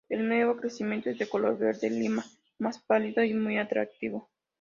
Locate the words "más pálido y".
2.57-3.35